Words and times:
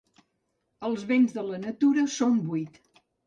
Els 0.89 1.03
béns 1.11 1.35
de 1.37 1.43
la 1.51 1.61
natura 1.67 2.07
són 2.17 2.41
vuit. 2.49 2.81